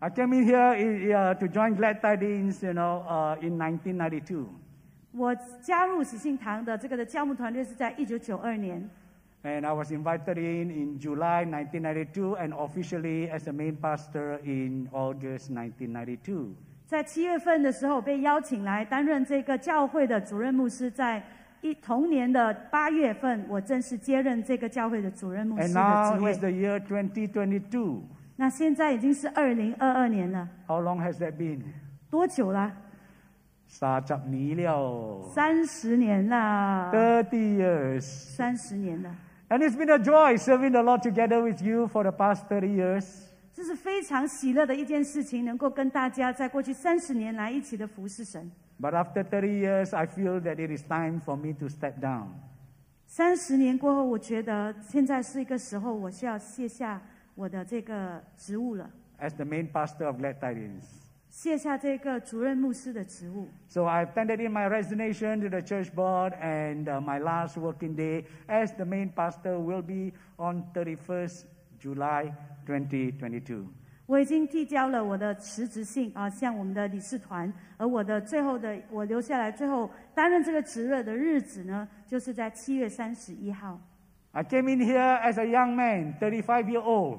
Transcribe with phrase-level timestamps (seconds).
[0.00, 4.46] I came in here uh, to join Glad Tidings, you know, uh, in 1992.
[5.12, 8.88] 我加入喜信堂的这个的教牧团队是在一九九二年。
[9.42, 15.50] And I was invited in in July 1992 and officially as the main pastor in August
[15.50, 16.48] 1992.
[16.86, 21.22] 在七月份的时候被邀请来担任这个教会的主任牧师，在
[21.62, 28.02] 一同年的八月份，我正式接任这个教会的主任牧师 And 的 now 职位 is。the year 2022.
[28.41, 31.61] 那现在已经是二零二二年了，How long has that been?
[32.09, 32.75] 多久了？
[33.67, 35.31] 三十年了。
[35.31, 38.01] 三十年了，30 years.
[38.01, 39.15] 三十年了
[39.49, 43.27] ，And it's been a joy serving the Lord together with you for the past thirty years.
[43.53, 48.51] 这是非常喜乐的一件事情，能够跟大家在过去三十年来一起的服侍神。
[48.81, 52.29] But after thirty years, I feel that it is time for me to step down.
[53.05, 56.99] 三十年过后，我觉得现在是一个时候，我需要卸下
[57.34, 60.84] 我的这个职务了， as the main pastor of Glad Tidings.
[61.28, 63.48] 卸下这个主任牧师的职务。
[63.68, 67.94] So I've tendered in my resignation to the church board, and uh, my last working
[67.94, 71.44] day as the main pastor will be on 31st
[71.78, 72.32] July
[72.66, 73.66] 2022.
[74.06, 83.78] 我已经递交了我的辞职信啊，向我们的理事团，而我的最后的我留下来最后担任这个职位的日子呢，就是在七月三十一号。
[84.30, 87.18] I came in here as a young man, 35 year old,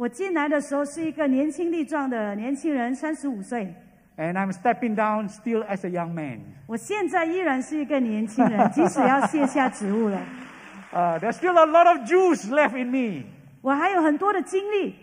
[0.00, 3.70] 我进来的时候是一个年轻力壮的年轻人，三十五岁。
[4.16, 6.40] and I'm stepping down still as a young man.
[6.66, 10.18] 我现在依然是一个年轻人，即使要卸下职务了
[10.90, 13.26] ，Uh, there's still a lot of juice left in me.
[13.60, 14.94] 我还有很多的精力。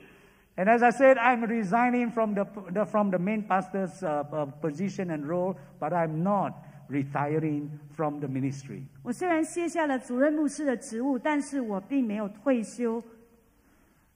[0.55, 4.45] And as I said, I'm resigning from the, the from the main pastor's uh, uh,
[4.59, 6.53] position and role, but I'm not
[6.89, 8.81] retiring from the ministry.
[9.03, 12.99] 我虽然卸下了主任牧师的职务，但是我并没有退休。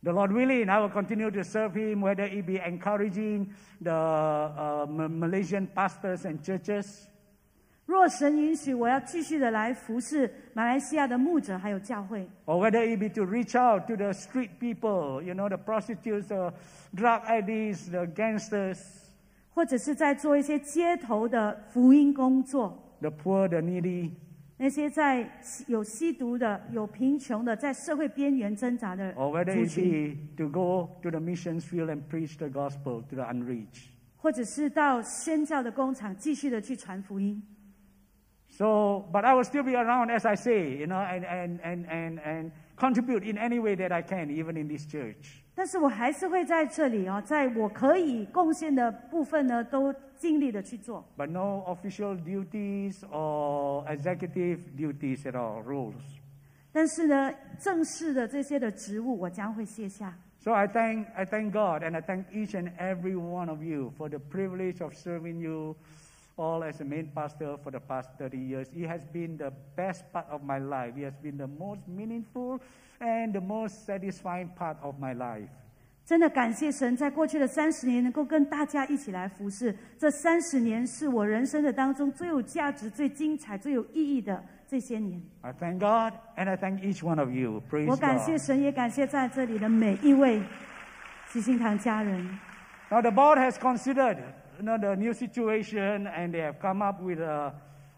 [0.03, 3.49] The Lord willing, I will continue to serve Him, whether it be encouraging
[3.81, 7.09] the uh, Ma- Malaysian pastors and churches,
[7.87, 15.57] 若神允许，我要继续的来服侍马来西亚的牧者还有教会， or whether it be to reach out to the street people, you know, the
[15.57, 16.53] prostitutes, the
[16.95, 18.79] drug addicts, the gangsters,
[19.55, 22.77] 或者是在做一些街头的福音工作。
[23.01, 24.11] the poor, the needy,
[24.62, 25.28] 那些在
[25.66, 33.02] 有吸毒的、有贫穷的，在社会边缘挣扎的 or whether 族 it 群，be to go to the missions field and preach the gospel
[33.10, 33.88] to the unreached.
[34.18, 37.42] 或者是到宣教的工厂继续的去传福音。
[38.50, 42.20] So, but I will still be around, as I say, you know, and, and, and, and,
[42.20, 45.41] and contribute in any way that I can, even in this church.
[45.54, 51.06] 但是我还是会在这里哦，在我可以贡献的部分呢，都尽力的去做。
[51.18, 55.94] But no official duties or executive duties at all, rules.
[56.72, 60.14] 但是呢，正式的这些的职务，我将会卸下。
[60.40, 64.10] So I thank, I thank God and I thank each and every one of you for
[64.10, 65.76] the privilege of serving you
[66.41, 68.69] all as a main pastor for the past 30 years.
[68.75, 70.97] It has been the best part of my life.
[70.97, 72.61] It has been the most meaningful
[73.01, 75.49] and the most satisfying part of my life.
[76.05, 79.77] 真的感谢神，在过去的三十年，能够跟大家一起来服侍。
[79.99, 85.21] 这三十年是我人生的当中最有价值、最精彩、最有意义的这些年。
[85.41, 87.61] I thank God and I thank each one of you.
[87.69, 88.41] Praise 我感谢 God.
[88.41, 90.41] 神，也感谢在这里的每一位
[91.29, 92.25] 喜信堂家人。
[92.89, 94.19] Now the board has considered
[94.61, 97.53] you know, the new situation and they have come up with a,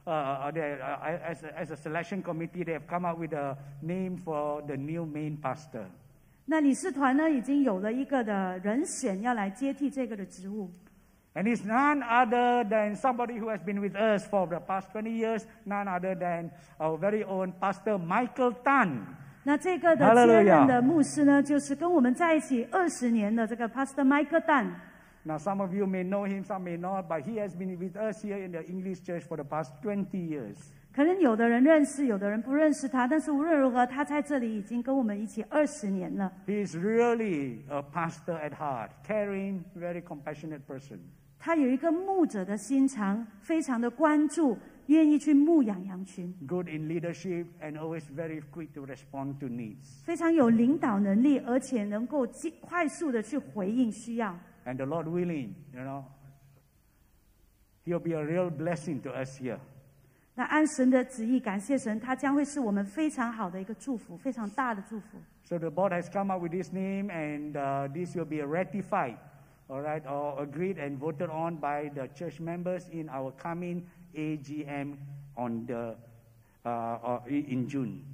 [0.07, 3.33] uh, uh, they, uh, as, a, as a selection committee, they have come up with
[3.33, 5.87] a name for the new main pastor.
[6.47, 10.71] 那理事团呢，已经有了一个的人选要来接替这个的职务。
[11.35, 15.11] And it's none other than somebody who has been with us for the past 20
[15.11, 19.03] years, none other than our very own Pastor Michael Tan.
[19.45, 24.73] 那这个的 Hallelujah 接任的牧师呢，就是跟我们在一起二十年的这个 Pastor Michael Dan。
[25.26, 27.96] Now, some of you may know him, some may not, but he has been with
[27.96, 30.58] us here in the English church for the past 20 years.
[30.94, 36.32] 可能有的人认识，有的人不认识他，但是无论如何，他在这里已经跟我们一起二十年了。
[36.46, 41.00] He is really a pastor at heart, caring, very compassionate person.
[41.40, 44.58] 他有一个牧者的心肠，非常的关注，
[44.88, 50.04] 愿意去牧养羊群，good in leadership and always very quick to respond to needs.
[50.04, 52.28] 非常有领导能力，而且能够
[52.62, 54.38] 快速的去回应需要。
[54.65, 56.05] And the Lord willing, you know,
[57.85, 59.59] He'll be a real blessing to us here.
[60.35, 65.19] 那按神的旨意，感谢神，他将会是我们非常好的一个祝福，非常大的祝福。
[65.43, 69.17] So the board has come up with this name, and uh, this will be ratified,
[69.69, 74.99] all right, or agreed and voted on by the church members in our coming AGM
[75.35, 75.97] on the
[76.65, 78.05] uh, uh, in June.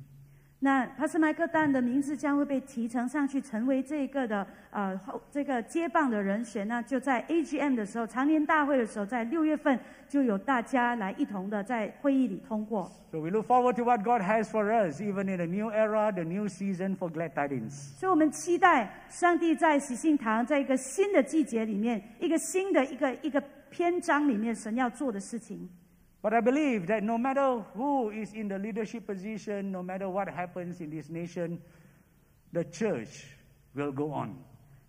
[0.61, 6.67] 那帕斯麦克丹的名字将会被提呈上去，成为这个的呃后这个接棒的人选。
[6.67, 9.79] 那就在 AGM 的时候，常年大会的时候，在六月份
[10.09, 12.91] 就有大家来一同的在会议里通过。
[13.09, 16.25] So we look forward to what God has for us, even in the new era, the
[16.25, 17.97] new season for glad tidings.
[17.97, 25.69] 所以我们期待上帝在喜信堂，在一个新的季节里面，一个新的一个一个篇章里面，神要做的事情。
[26.23, 30.81] But I believe that no matter who is in the leadership position, no matter what happens
[30.81, 31.58] in this nation,
[32.52, 33.26] the church
[33.75, 34.37] will go on.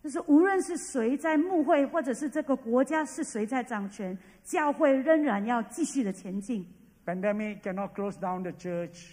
[0.02, 6.66] 就是无论是谁在牧会，或者是这个国家是谁在掌权，教会仍然要继续的前进。
[7.06, 9.10] Pandemic cannot close down the church.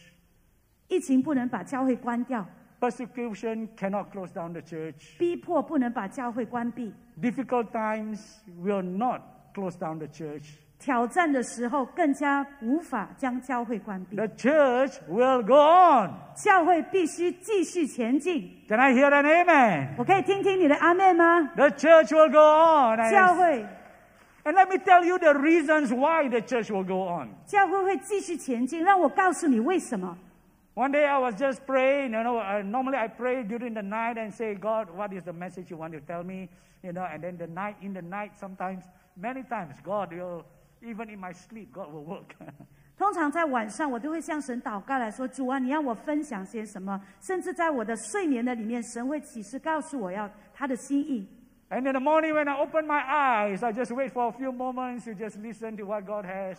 [0.89, 2.47] 疫情不能把教会关掉，
[2.79, 5.17] Persecution cannot close down the church.
[5.19, 6.93] 逼迫不能把教会关闭。
[7.21, 8.21] Difficult times
[8.63, 9.23] will not
[9.55, 10.59] close down the church.
[10.79, 14.17] 挑战的时候，更加无法将教会关闭。
[14.17, 16.11] The church will go on.
[16.35, 18.51] 教会必须继续前进。
[18.69, 19.89] Can I hear an amen?
[19.97, 21.53] 我可以听听你的阿妹吗？
[21.55, 22.99] The church will go on.
[22.99, 23.65] And, 教会，
[24.45, 27.29] and let me tell you the reasons why the church will go on.
[27.47, 28.83] 教会会继续前进。
[28.83, 30.19] 让我告诉你为什么。
[30.75, 34.17] One day I was just praying, you know, uh, normally I pray during the night
[34.17, 36.49] and say, God, what is the message you want to tell me?
[36.83, 38.83] You know, and then the night, in the night, sometimes,
[39.15, 40.47] many times, God will,
[40.82, 42.36] even in my sleep, God will work.
[42.98, 51.28] 通常在晚上，我都会向神祷告来说：“主啊，你要我分享些什么？”甚至在我的睡眠的里面，神会启示告诉我要他的心意。
[51.70, 55.04] and in the morning when I open my eyes, I just wait for a few moments
[55.04, 56.58] to just listen to what God has.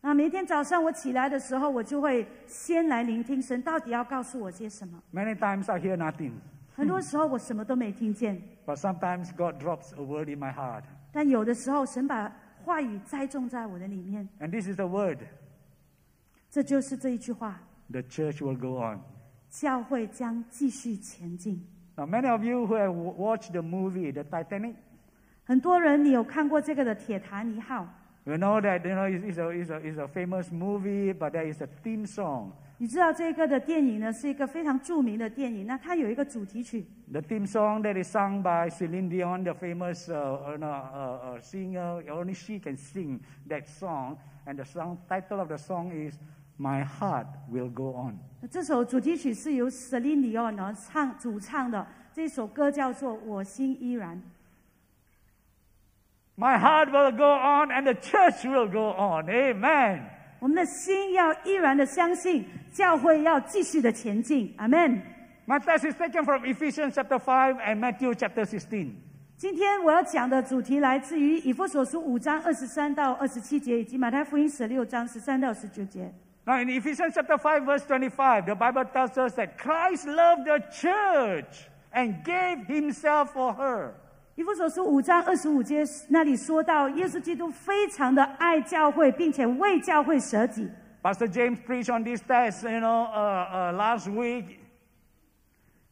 [0.00, 5.02] 那每天早上我起来的时候，我就会先来聆听神到底要告诉我些什么。
[5.12, 6.32] Many times I hear nothing,
[6.74, 10.82] 很多时候我什么都没听见，but sometimes God drops a word in my heart.
[11.12, 12.30] 但有的时候神把
[12.63, 15.19] 话语栽种在我的里面， And this is the word.
[16.49, 19.01] 这就是这一句话： The church will go on.
[19.49, 21.65] 教会将继续前进。
[21.95, 24.75] Now, many of you who have w- watched the movie, The Titanic,
[25.45, 27.83] 很多人，你有看过这个的《铁达尼号》？
[28.29, 31.31] you know that you know it's, it's, a, it's, a, it's a famous movie, but
[31.31, 32.51] there is a theme song.
[32.81, 35.65] 你知道这个的电影呢，是一个非常着名的电影。
[35.65, 41.37] 那它有一个主题曲， The theme song that is sung by Celine Dion, the famous uh, uh, no, uh,
[41.37, 43.19] uh, singer, only she can sing
[43.49, 44.17] that song.
[44.45, 46.19] And the song title of the song is
[46.57, 48.19] "My Heart Will Go On."
[48.51, 54.15] 这首主题曲是由 Celine Dion 呢唱主唱的，这首歌叫做《我心依然》。
[56.39, 59.27] My heart will go on, and the church will go on.
[59.27, 60.03] Amen.
[60.42, 64.52] 我们的心要依然的相信，教会要继续的前进。
[64.56, 65.00] 阿门。
[65.46, 68.94] My text is taken from Ephesians chapter five and Matthew chapter sixteen.
[69.36, 76.12] 今天我要讲的主题来自于以弗所书五章二十三到二十七节，以及马太福音十六章十三到十九节。
[76.44, 81.68] Now, in Ephesians chapter five verse twenty-five, the Bible tells us that Christ loved the church
[81.92, 83.92] and gave himself for her.
[84.34, 90.70] 以弗所书五章二十五节那里说到，耶稣基督非常的爱教会，并且为教会舍己。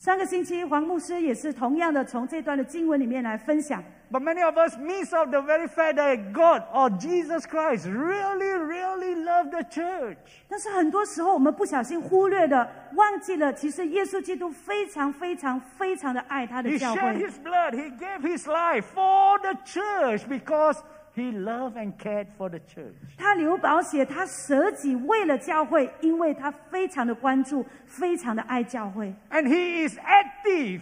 [0.01, 3.85] 上个星期，黄牧师也是同样的从这段的经文里面来分享。
[4.11, 9.15] But many of us miss out the very fact that God or Jesus Christ really, really
[9.15, 10.17] loved the church.
[10.49, 17.27] 但是很多时候，我们不小心忽略的、忘记了，其实耶稣基督非常、非常、非常的爱他的教会 He 教 shed 会。
[17.27, 20.79] his blood, he gave his life for the church because
[21.20, 22.94] he loved and cared for the church.
[23.18, 29.14] 他流宝血，他舍己为了教会，因为他非常的关注，非常的爱教会。
[29.30, 30.82] And he is active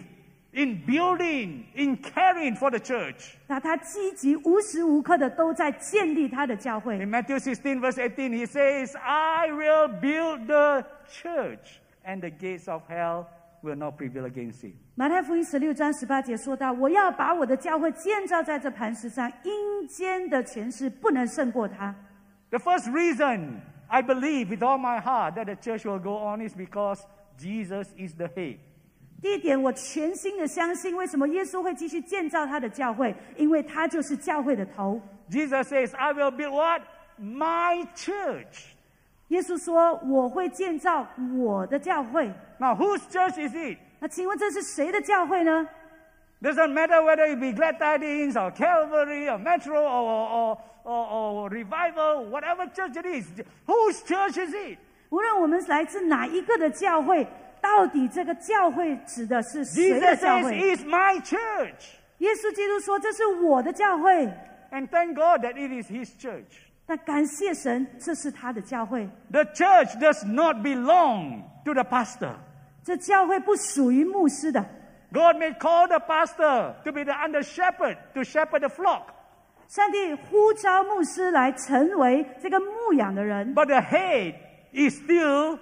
[0.52, 3.34] in building, in caring for the church.
[3.46, 6.98] 那他积极无时无刻的都在建立他的教会。
[6.98, 12.68] In Matthew 16, verse 18, he says, I will build the church, and the gates
[12.68, 13.26] of hell
[13.63, 14.73] Will not prevail against it.
[14.95, 21.93] 马太福音十六章十八节说到：“我要把我的教会建造在这磐石上，阴间的权势不能胜过它。
[22.49, 26.53] The first reason I believe with all my heart that the church will go on is
[26.55, 26.99] because
[27.37, 28.57] Jesus is the head.
[29.21, 33.13] 第一点，我全心的相信，为什么耶稣会继续建造他的教会？
[33.35, 35.01] 因为他就是教会的头。
[35.29, 36.81] Jesus says, I will build what?
[37.19, 38.73] My church.
[39.27, 41.05] 耶稣说：“我会建造
[41.37, 42.31] 我的教会。
[42.58, 43.78] Now, whose church is it?
[43.98, 45.66] ”那请问这是谁的教会呢？
[46.42, 51.48] Doesn't matter whether it be Glad Tidings or Calvary or Metro or, or, or, or
[51.48, 53.26] Revival, whatever church it is.
[53.66, 54.78] Whose church is it?
[55.08, 57.26] 无论我们来自哪一个的教会，
[57.62, 60.76] 到底这个教会指的是谁的 Jesus 教 says, 会？
[60.76, 61.94] It's my church.
[62.18, 64.26] 耶稣基督说：“这是我的教会。
[64.70, 69.08] And thank God that it is His church. ” 但感谢神，这是他的教会。
[69.30, 72.34] The church does not belong to the pastor.
[72.82, 74.64] 这教会不属于牧师的。
[75.12, 79.04] God may call the pastor to be the under shepherd, to shepherd the flock.
[79.68, 84.34] 上帝呼召牧师来成为这个牧养的人， But the head
[84.72, 85.58] is still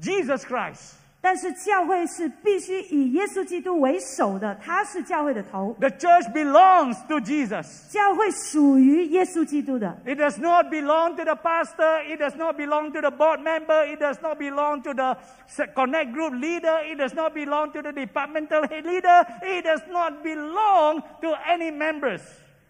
[0.00, 0.94] Jesus Christ.
[1.21, 5.75] 但是教会是必须以耶稣基督为首的，他是教会的头。
[5.77, 7.91] The church belongs to Jesus.
[7.91, 12.03] 教会属于耶稣基督的，It does not belong to the pastor.
[12.07, 13.85] It does not belong to the board member.
[13.85, 15.17] It does not belong to the
[15.75, 16.79] connect group leader.
[16.85, 19.25] It does not belong to the departmental head leader.
[19.41, 22.21] It does not belong to any members.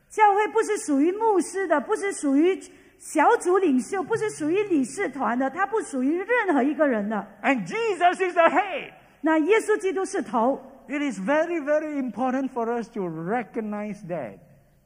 [0.09, 2.59] 教会不是属于牧师的，不是属于
[2.99, 7.25] 小组领袖，不是属于理事团的，他不属于任何一个人的。
[7.41, 8.91] And Jesus is the head.
[9.21, 14.39] 那耶稣基督是头，It is very, very important for us to recognize that.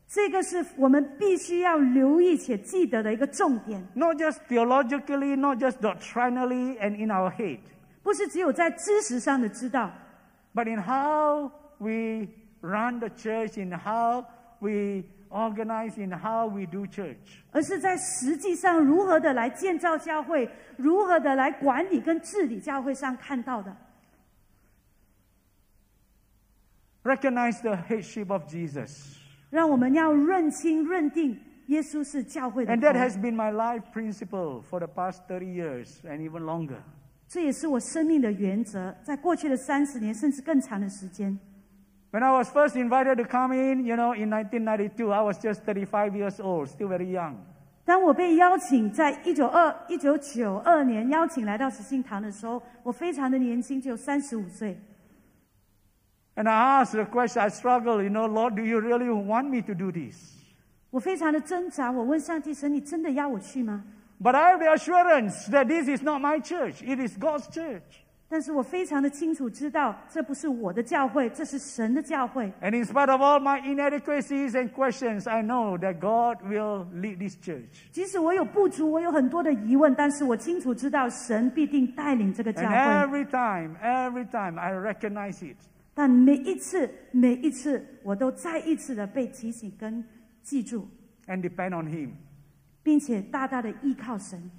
[0.08, 7.58] 这个是我们必须要留意且记得的一个重点，Not just theologically, not just doctrinally and in our head,
[8.03, 9.91] 不是只有在知识上的知道
[10.53, 12.27] ，but in how we
[12.62, 14.24] run the church, in how
[14.60, 15.03] we
[15.34, 17.42] organize, in how we do church.
[17.52, 20.48] 而是在实际上如何的来建造教会，
[20.78, 23.75] 如何的来管理跟治理教会上看到的。
[27.04, 29.18] Recognize the headship of Jesus.
[29.50, 31.38] 让我们要认清、认定
[31.68, 36.80] 耶稣是教会的 And that has been my life principle for the past thirty years and even longer.
[37.28, 41.38] 这也是我生命的原则，在过去的三十年甚至更长的时间。
[42.12, 46.16] When I was first invited to come in, you know, in 1992, I was just 35
[46.16, 47.37] years old, still very young.
[47.85, 54.78] 当我被邀请在一九二一九九二年邀请来到实信堂的时候，我非常的年轻，只有三十五岁。
[56.35, 59.61] And I asked the question, I struggled, you know, Lord, do you really want me
[59.62, 60.37] to do this?
[60.90, 63.85] 我非常的挣扎，我问上帝：神，你真的要我去吗？
[64.23, 67.83] But I have the assurance that this is not my church, it is God's church.
[68.30, 72.51] 但是我非常的清楚知道，这不是我的教会，这是神的教会。
[72.62, 77.38] And in spite of all my inadequacies and questions, I know that God will lead this
[77.38, 77.89] church.
[77.92, 83.24] 即使我有不足，我有很多的疑问，但是我清楚知道神必定带领这个教会 And 会。
[83.24, 85.58] every time, every time I recognize it.
[85.94, 90.03] 但每一次，每一次，我都再一次的被提醒跟
[90.42, 90.88] 记住
[91.27, 92.10] ，and depend on Him.
[92.82, 94.50] 并且大大的依靠神。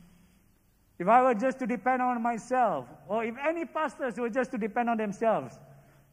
[0.98, 4.57] If I were just to depend on myself, or if any pastors were just to
[4.57, 5.57] depend on themselves,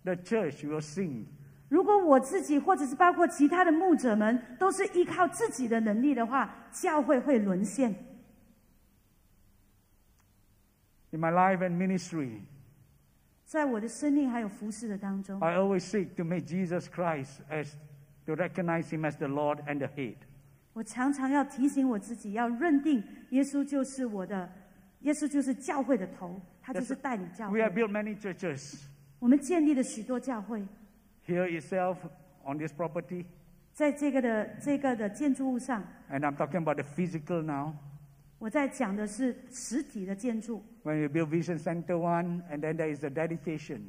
[0.05, 1.27] the church will sink.
[1.69, 7.93] 如果我自己或者是包括其他的牧者们都是依靠自己的能力的话，教会会沦陷。
[11.11, 12.43] In my life and ministry,
[13.45, 17.73] 在我的生命还有服侍的当中， I always seek to make Jesus Christ as
[18.27, 20.19] to recognize Him as the Lord and the head.
[20.73, 24.49] 我常常要提醒我自己，要认定耶稣就是我的，
[25.01, 28.83] 耶稣就是教会的头，他就是带领教 We 会 have。built many churches
[29.19, 30.61] 我们建立了许多教会，
[31.27, 31.97] here itself
[32.45, 33.25] on this property,
[33.73, 37.73] 在这个的这个的建筑物上， and I'm talking about the physical now.
[38.39, 40.63] 我在讲的是实体的建筑。
[40.85, 43.81] When we build Vision Center One, and then there is the dedication.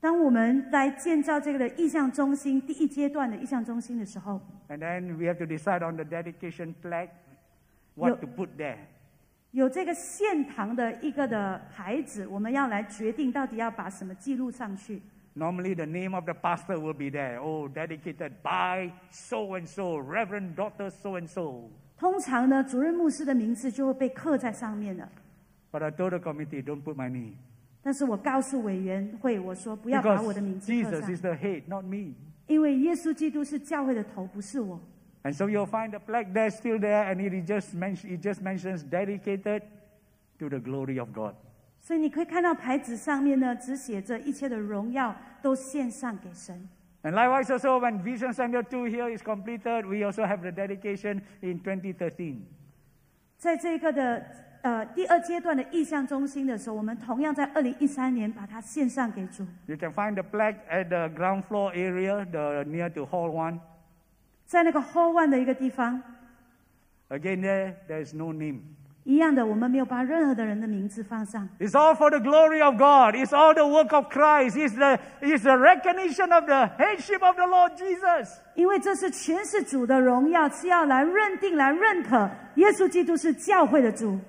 [0.00, 7.10] 当我们来建造这个的意向中心第一阶段的意向中心的时候， And then we have to decide on the dedication plaque,
[7.94, 8.76] what Yo- to put there.
[9.53, 14.99] 有这个现堂的一个的牌子，我们要来决定到底要把什么记录上去。
[15.35, 17.39] Normally, the name of the pastor will be there.
[17.39, 21.69] Oh, dedicated by so and so, Reverend Doctor so and so.
[21.97, 25.07] 通常呢，主任牧师的名字就会被刻在上面了。
[25.71, 27.35] But I told the committee, don't put my name.
[27.83, 32.15] 但是我告诉委员会，我说不要把我的 Because 名字 Jesus is，the head, not me.
[32.47, 34.81] 因为耶稣基督是教会的头，不是我。
[35.24, 38.40] And so you'll find the plaque there still there, and it, is just mention, it just
[38.40, 39.62] mentions dedicated
[40.38, 41.34] to the glory of God.
[41.80, 46.68] 所以你可以看到牌子上面呢，只写着一切的荣耀都献上给神。
[47.02, 51.22] And likewise, also, when Vision Center 2 here is completed, we also have the dedication
[51.40, 52.40] in 2013.
[53.36, 54.26] 在这个的
[54.62, 59.46] 呃第二阶段的意向中心的时候，我们同样在二零一三年把它献上给主。
[59.66, 63.60] You can find the plaque at the ground floor area, the near to Hall 1.
[64.52, 66.02] 在那个 Hall One 的一个地方，
[67.08, 68.60] Again, there, there is no name.
[69.04, 73.14] 一样的，我们没有把任何的人的名字放上， It's all for the glory of God.
[73.14, 74.58] It's all the work of Christ.
[74.58, 78.38] It's the, it's the recognition of the headship of the Lord Jesus.
[78.54, 84.20] 因为这是全是主的荣耀，是要来认定、来认可耶稣基督是教会的主。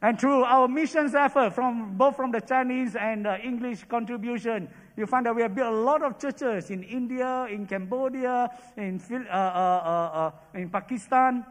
[0.00, 4.66] And through our missions effort, from both from the Chinese and the English contribution,
[4.97, 8.99] you find that we have built a lot of churches in India, in Cambodia, in
[8.99, 11.43] uh, uh, uh, uh, in Pakistan.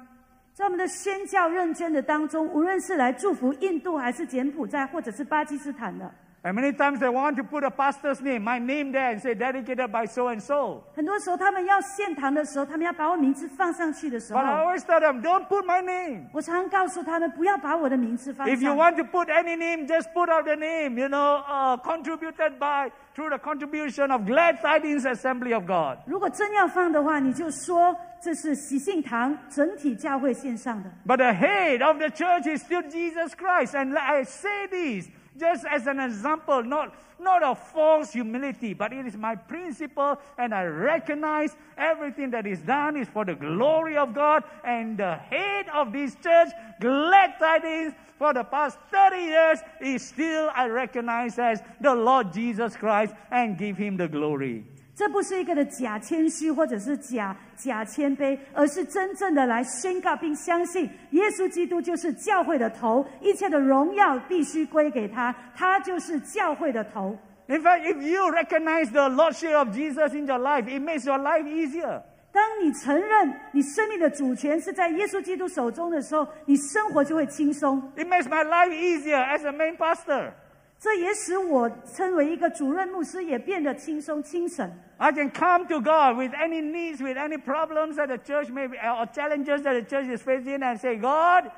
[0.52, 6.10] 在我们的宣教认真的当中，无论是来祝福印度，还是柬埔寨，或者是巴基斯坦的，
[6.45, 9.91] And many times they want to put a pastor's name, my name there, and say dedicated
[9.91, 10.81] by so and so.
[10.95, 16.29] 很多时候他们要献堂的时候，他们要把我名字放上去的时 But I 候， always tell them, don't put my name.
[16.33, 18.75] 我常常告诉他们，不要把我的名字放 If you 上。
[18.75, 22.91] want to put any name, just put out the name, you know, uh, contributed by,
[23.13, 25.99] through the contribution of Glad Tidings Assembly of God.
[26.07, 30.89] 如果真要放的话，你就说这是喜信堂整体教会线上的。
[31.05, 33.75] But the head of the church is still Jesus Christ.
[33.75, 35.07] And I say this
[35.38, 40.54] just as an example, not, not of false humility, but it is my principle, and
[40.54, 44.44] I recognize everything that is done is for the glory of God.
[44.64, 46.48] And the head of this church,
[46.80, 52.76] glad tidings, for the past 30 years is still I recognize as the Lord Jesus
[52.76, 54.64] Christ and give him the glory.
[54.96, 67.14] 这不是一个的假谦虚，或者是假假谦卑，而是真正的来宣告并相信耶稣基督就是教会的头，一切的荣耀必须归给他，他就是教会的头。
[67.48, 71.44] In fact, if you recognize the Lordship of Jesus in your life, it makes your life
[71.44, 72.00] easier.
[72.32, 77.80] 当你承认你生命的主权是在耶稣基督手中的时候，你生活就会轻松。
[77.96, 80.32] It makes my life easier as a main pastor.
[80.78, 84.70] 这也使我称为一个主任牧师也变得轻松轻省。
[84.98, 88.76] I can come to God with any needs, with any problems that the church may be,
[88.76, 91.50] or challenges that the church is facing, and say, God,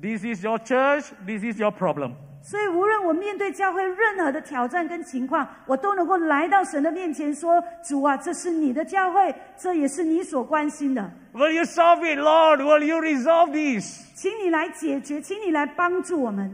[0.00, 2.12] this is your church, this is your problem.
[2.42, 12.58] 所以，无论我面对教会任何的挑战跟情况，我都能够来到神的面前说：“主啊，这是你的教会，这也是你所关心的，Will you solve it, Lord?
[12.60, 14.12] Will you resolve this?
[14.16, 16.52] 请你来解决，请你来帮助我们。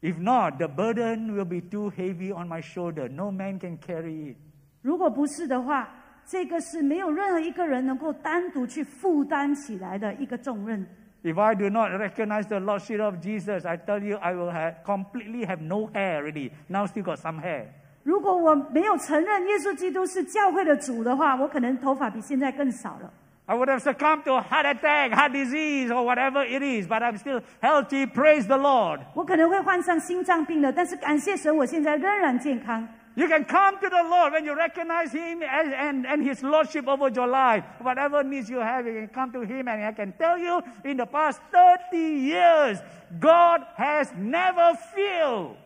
[0.00, 3.08] If not, the burden will be too heavy on my shoulder.
[3.08, 4.36] No man can carry it.
[4.80, 5.88] 如果不是的话，
[6.24, 10.86] 这个是没有任何一个人能够单独去负担起来的一个重任。
[11.24, 15.44] If I do not recognize the Lordship of Jesus, I tell you, I will have completely
[15.44, 16.52] have no hair already.
[16.68, 17.64] Now still got some hair.
[18.04, 23.12] 如果我没有承认耶稣基督是教会的主的话，我可能头发比现在更少了。
[23.47, 27.17] I would have succumbed to a heart attack, heart disease, or whatever it is, but I'm
[27.17, 28.05] still healthy.
[28.05, 29.01] Praise the Lord.
[29.13, 32.87] 我可能会患上心脏病的，但是感谢神，我现在仍然健康。
[33.15, 36.87] You can come to the Lord when you recognize Him as, and, and His Lordship
[36.87, 37.63] over your life.
[37.79, 39.67] Whatever needs you have, you can come to Him.
[39.67, 42.79] And I can tell you, in the past 30 years,
[43.19, 45.57] God has never failed.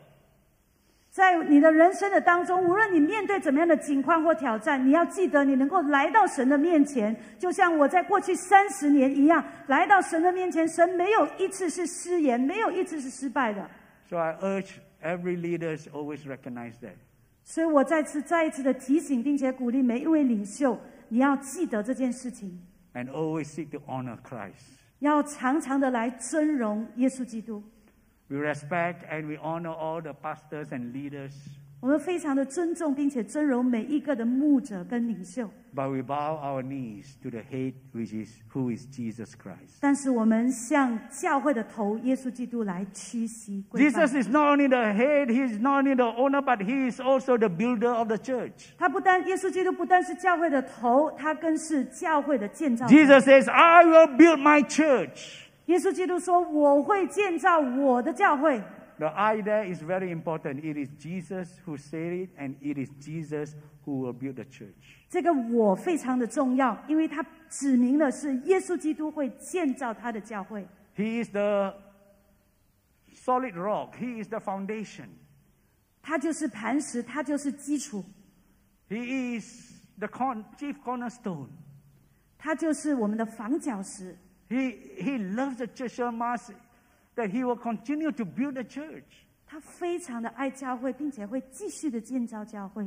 [1.13, 13.69] 在你的人生的当中，无论你面对怎么样的境况或挑战，你要记得，你能够来到神的面前，就像我在过去三十年一样，来到神的面前，神没有一次是失言，没有一次是失败的。
[14.09, 14.71] So I urge
[15.03, 16.95] every leader to always recognize that.
[17.45, 22.59] 所以我再次再一次的提醒，并且鼓励每一位领袖，你要记得这件事情
[22.95, 24.81] ，And always seek to honor Christ.
[25.01, 27.63] 要常常的来尊荣耶稣基督。
[28.32, 31.32] We respect and we honor all the pastors and leaders,
[31.80, 39.78] 我们非常的尊重并且尊荣每一个的牧者跟领袖， but we bow our knees to the head, which is who is Jesus Christ.
[39.80, 46.90] 但是我们向教会的头耶稣基督来屈膝跪拜 Jesus is not only the head, he is not only the owner, but he
[46.90, 48.72] is also the builder of the church.
[48.78, 52.94] 他不但耶稣基督不但是教会的头，他更是教会的建造者。
[52.94, 55.44] Jesus says, I will build my church.
[55.67, 58.63] 耶稣基督说：“我会建造我的教会。
[58.99, 60.61] The I there is very important.
[60.61, 64.99] It is Jesus who said it, and it is Jesus who will build the church.
[65.09, 70.67] ”这个我非常的重要，因为他指明了是耶稣基督会建造他的教会。
[70.97, 71.75] He is the
[73.15, 75.09] solid rock, He is the foundation,
[76.03, 78.05] 他就是磐石，他就是基础
[78.89, 81.49] ，He is the con- chief cornerstone.
[82.37, 84.17] 他就是我们的房角石。
[84.52, 86.42] He, he loves the church so much
[87.16, 89.04] that He will continue to build the church.
[89.46, 92.84] 他非常的爱教会，并且会继续的建造教会。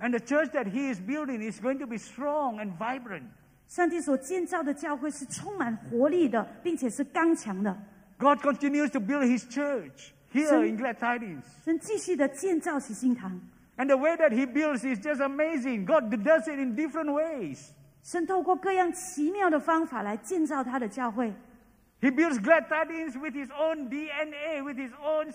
[0.00, 3.24] And the church that He is building is going to be strong and vibrant.
[3.68, 7.76] 上帝所建造的教会是充满活力的，并且是刚强的。
[8.18, 11.42] God continues to build His church here So- in Glad Tidings.
[11.64, 13.40] 神继续的建造喜信堂。
[13.76, 15.86] And the way that He builds is just amazing.
[15.86, 17.70] God does it in different ways.
[18.07, 21.27] 神透过各样奇妙的方法来建造他的教会。
[21.99, 25.33] He builds Glad Tidings with His own DNA, with His own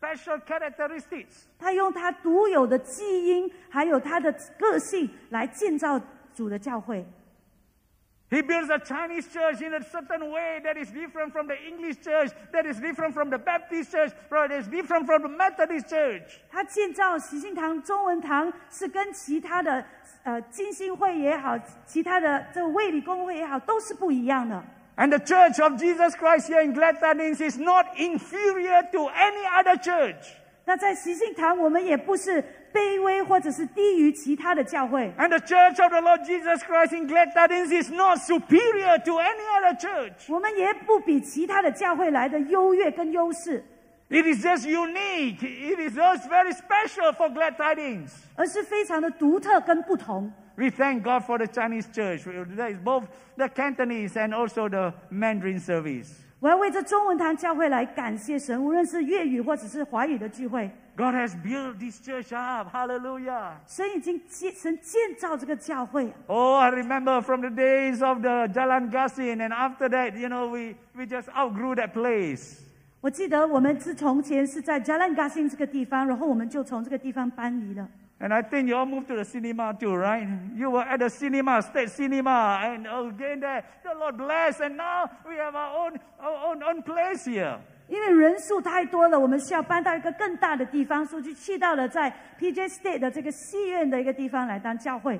[0.00, 1.44] special characteristics.
[1.58, 6.00] 他用他独有的基因，还有他的个性来建造
[6.34, 7.04] 主的教会。
[8.29, 12.31] He builds a Chinese church in a certain way that is different from the English church,
[12.51, 16.39] that is different from the Baptist church, that is different from the Methodist church.
[16.49, 19.85] 他建造喜信堂、中文堂是跟其他的
[20.23, 24.63] 呃金星会也好，其他的这个卫理公会也好，都是不一样的。
[24.95, 29.45] And the church of Jesus Christ here in Glad Tidings is not inferior to any
[29.45, 30.25] other church.
[30.65, 35.13] 那在习信堂，我们也不是 卑微或者是低于其他的教会。
[35.17, 39.19] And the church of the Lord Jesus Christ in Glad Tidings is not superior to
[39.19, 40.31] any other church.
[40.31, 43.63] 我们也不比其他的教会来的优越跟优势，
[44.09, 45.41] It is just unique.
[45.41, 48.11] It is just very special for Glad Tidings.
[48.35, 50.31] 而是非常的独特跟不同。
[50.55, 52.25] We thank God for the Chinese church.
[52.25, 53.05] There is both
[53.37, 56.11] the Cantonese and also the Mandarin service.
[56.40, 62.68] 我要为这中文堂教会来感谢神，无论是粤语或者是华语的聚会，God has built this church up.
[62.72, 63.54] Hallelujah.
[63.66, 66.12] 神已经建神建造这个教会。
[66.28, 70.76] Oh, I remember from the days of the Jalan Gasin, and after that, you know, we,
[70.94, 72.60] we just outgrew that place.
[73.00, 77.88] 我记得我们是从前是在 Jalan Gasin 这个地方，然后我们就从这个地方搬离了。
[78.19, 80.25] And I think you all moved to the cinema too, right?
[80.55, 85.09] You were at the cinema, state cinema, and again there, the Lord bless, and now
[85.27, 87.59] we have our own, our own, own place here.
[87.89, 95.19] 因为人数太多了，我们需要搬到一个更大的地方，所以就去到了在 PJ State 的这个戏院的一个地方来当教会。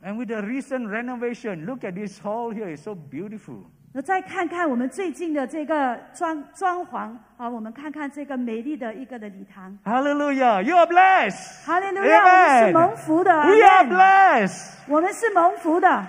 [0.00, 3.64] And with the recent renovation, look at this hall here, it's so beautiful.
[3.94, 9.76] 那再看看我们最近的这个装装潢，好，我们看看这个美丽的一个的礼堂。
[9.84, 10.62] Hallelujah.
[10.62, 11.66] You are blessed.
[11.66, 14.72] 哈利路亚，我们是蒙福的， We are Amen blessed.
[14.86, 16.06] 我们是蒙福的。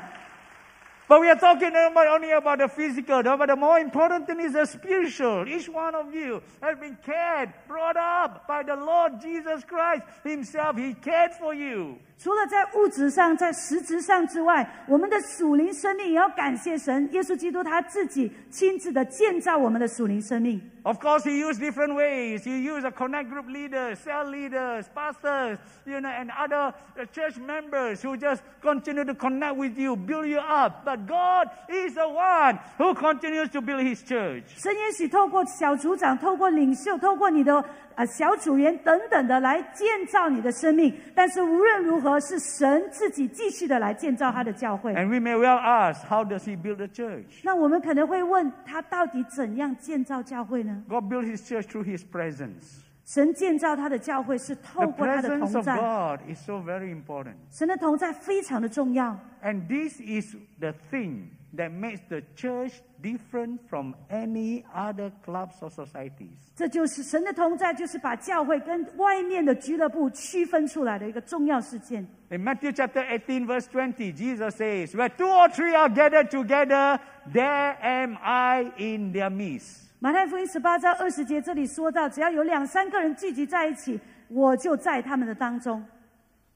[1.08, 4.54] But we are talking about only about the physical, but the more important thing is
[4.54, 5.48] the spiritual.
[5.48, 10.78] Each one of you has been cared, brought up by the Lord Jesus Christ Himself.
[10.78, 11.98] He cared for you.
[12.17, 20.61] 除了在物质上、在实质上之外，我们的属灵生命也要感谢神，耶稣基督他自己亲自的建造我们的属灵生命。
[20.85, 22.45] Of course, he used different ways.
[22.45, 27.39] He used a connect group leaders, cell leaders, pastors, you know, and other uh, church
[27.39, 30.85] members who just continue to connect with you, build you up.
[30.85, 34.45] But God is the one who continues to build His church.
[34.59, 44.93] 神也许透过小组长、透过领袖、透过你的呃小组员等等的来建造你的生命，但是无论如何，是神自己继续的来建造他的教会。
[44.95, 47.41] And we may well ask, how does He build the church?
[47.43, 52.81] 那我们可能会问他到底怎样建造教会呢？God built His church through His presence.
[53.07, 57.35] 神建造他的教会是透 The 过他的 presence 同 of 在，God is so very important.
[57.51, 59.19] 神的同在非常的重要。
[59.43, 61.25] And this is the thing
[61.57, 66.37] that makes the church different from any other clubs or societies.
[66.57, 72.07] 这就是神的同在，就是把教会跟外面的俱乐部区分出来的一个重要事件。
[72.31, 76.99] In Matthew chapter 18, verse 20, Jesus says, Where two or three are gathered together,
[77.33, 79.83] there am I in their midst.
[80.01, 85.85] 马太福音十八章二十节这里说到，只要有两三个人聚集在一起，我就在他们的当中。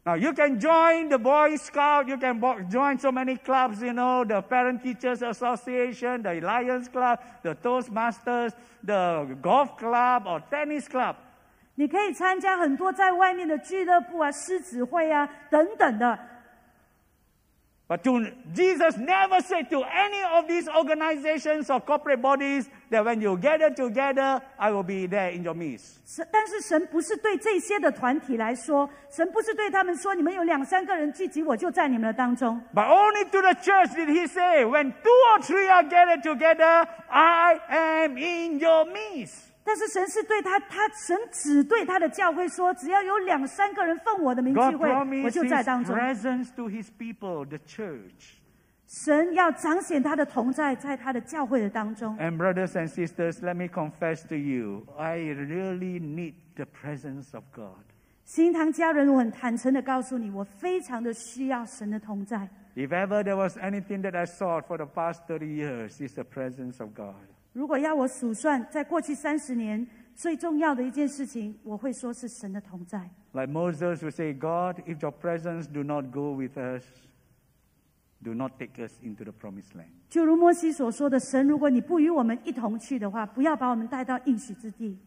[0.08, 3.94] Now, you can join the Boy Scout, you can bo- join so many clubs, you
[3.94, 8.52] know, the Parent Teachers Association, the Lions Club, the Toastmasters,
[8.84, 11.16] the golf club, or tennis club.
[11.76, 16.20] 你可以参加很多在外面的俱乐部啊、狮子会啊等等的，
[17.88, 23.22] But to, Jesus never said to any of these organizations or corporate bodies that when
[23.22, 25.98] you gather together, I will be there in your midst.
[26.06, 32.60] 神但是神不是对这些的团体来说，神不是对他们说，你们有两三个人聚集，我就在你们的当中。
[32.74, 36.88] But only to the church did he say, when two or three are gathered together,
[37.10, 39.47] I am in your midst.
[39.68, 45.96] 但是神是对他，他神只对他的教会说，只要有两三个人奉我的名聚 God 会，我 promised 就 his 在当中。
[45.96, 48.38] presence to his people, the church.
[48.86, 52.16] 神要彰显他的同在，在他的教会的当中。
[52.20, 57.44] And brothers and sisters, let me confess to you, I really need the presence of
[57.56, 57.84] God.
[58.26, 62.48] 新堂家人，我很坦诚的告诉你，我非常的需要神的同在。
[62.76, 66.24] If ever there was anything that I sought for the past 30 years, it's the
[66.24, 67.16] presence of God.
[67.58, 73.10] 如果要我数算，在过去三十年最重要的一件事情，我会说是神的同在。
[73.34, 76.84] Like Moses would say, God, if your presence do not go with us,
[78.24, 79.90] do not take us into the promised land.
[80.10, 84.98] 就如摩西所说的，神，如果你不与我们一同去的话，不要把我们带到应许之地。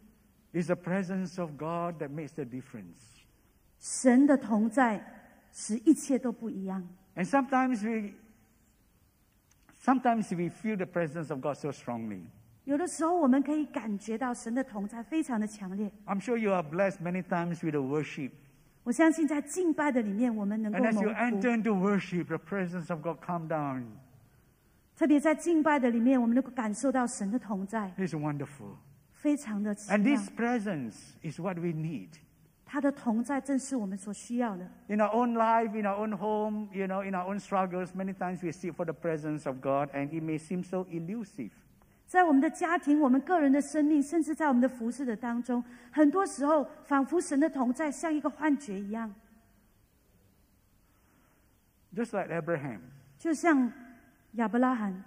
[0.52, 3.24] It's the presence of God that makes the difference.
[3.78, 5.04] 神的同在
[5.52, 6.86] 使一切都不一样。
[7.14, 8.14] And sometimes we
[9.84, 12.22] sometimes we feel the presence of God so strongly.
[12.64, 15.90] 有的时候，我们可以感觉到神的同在非常的强烈。
[16.06, 18.30] I'm sure you are blessed many times with the worship.
[18.82, 23.84] 我相信在敬拜的里面，我们能够 And as 蒙 you 福 enter。into worship, the presence of God come down.
[24.96, 28.76] 特别在敬拜的里面，我们能够感受到神的同在， It's wonderful.
[29.12, 32.08] 非常的奇 And 妙 this。presence is what we need.
[32.64, 34.68] 他的同在正是我们所需要的。
[34.88, 38.12] In our own life, in our own home, you know, in our own struggles, many
[38.12, 41.50] times we seek for the presence of God and it may seem so elusive.
[42.11, 49.09] 在我们的家庭、我们个人的生命，甚至在我们的服饰的当中，很多时候仿佛神的同在像一个幻觉一样
[51.95, 52.79] ，Just like Abraham.
[53.17, 53.71] 就像
[54.33, 55.05] 亚伯拉罕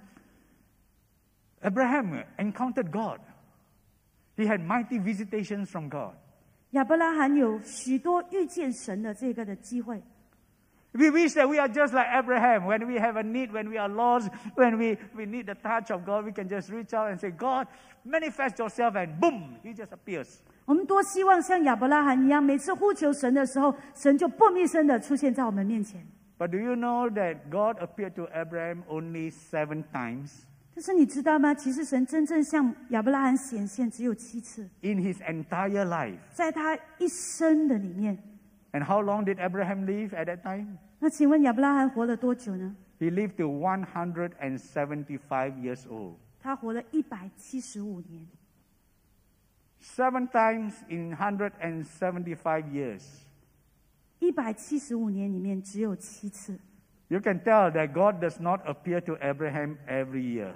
[1.61, 3.21] ，Abraham encountered God.
[4.39, 6.15] He had mighty visitations from God.
[6.71, 10.03] 亚伯拉罕有许多遇见神的这个的机会。
[10.94, 12.66] We wish that we are just like Abraham.
[12.66, 15.92] When we have a need, when we are lost, when we, we need the touch
[15.92, 17.68] of God, we can just reach out and say, God,
[18.04, 20.40] manifest yourself, and boom, He just appears.
[20.66, 26.04] 我们多希望像亚伯拉罕一样，每次呼求神的时候，神就嘣一声的出现在我们面前。
[26.40, 30.32] But do you know that God appeared to Abraham only seven times
[30.74, 31.54] 但是你知道吗？
[31.54, 36.18] 其实神真正向亚伯拉罕显现只有七次， in his entire life?
[36.34, 38.18] 在他一生的里面。
[38.74, 40.78] And how long did Abraham live at that time?
[41.00, 42.76] 那请问亚伯拉罕活了多久呢？
[43.00, 46.16] He lived to 175 years old.
[46.42, 48.28] 他活了一百七十五年，
[49.82, 53.04] Seven times in 175 years.
[54.20, 56.60] 一百七十五年里面只有七次。
[57.08, 60.52] You can tell that God does not appear to Abraham every year.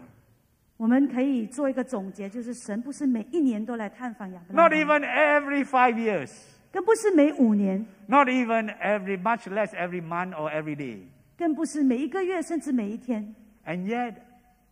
[0.77, 6.31] 我们可以做一个总结，就是神不是每一年都来探访亚伯拉 Not 罕， even every five years.
[6.71, 11.03] 更不是每五年， Not even every, much less every month or every day.
[11.38, 13.36] 更不是每一个月，甚至每一天。
[13.65, 14.15] And yet,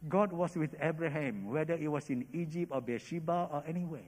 [0.10, 4.02] God was with Abraham, whether it was in Egypt or Beersheba or anywhere.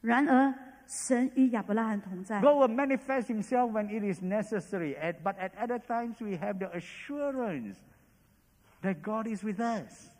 [0.00, 0.54] 然而，
[0.86, 2.40] 神与亚伯拉罕同在。
[2.40, 4.94] God will manifest Himself when it is necessary.
[4.96, 7.76] At, but at other times, we have the assurance
[8.82, 10.10] that God is with us.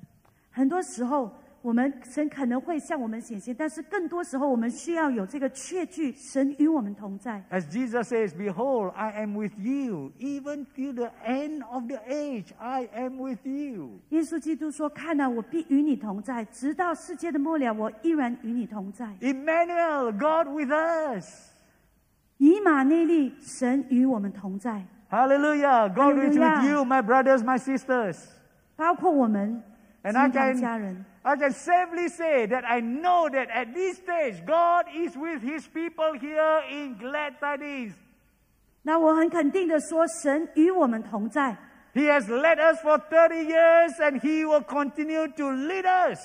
[0.50, 7.42] 很多时候， 我们神可能会向我们显现，但是更多时候，我们需要有这个确据，神与我们同在。
[7.50, 12.52] As Jesus says, Behold, I am with you, even till the end of the age,
[12.58, 13.98] I am with you.
[14.10, 19.06] 耶稣基督说：“看呐、我必与你同在，直到世界的末了，我依然与你同在。
[19.20, 21.50] Emmanuel, God with us.
[22.38, 25.88] ”以马内利，神与我们同在， Hallelujah.
[25.92, 26.70] God is with Hallelujah.
[26.70, 28.18] you, my brothers, my sisters.
[28.76, 29.60] 包括我们
[30.04, 31.04] And 基 I 督堂 can, 家人。
[31.22, 35.66] I can safely say that I know that at this stage, God is with His
[35.66, 37.94] people here in Glad Tidings.
[38.82, 41.56] 那我很肯定的说，神与我们同在。
[41.94, 46.20] He has led us for 30 years and He will continue to lead us.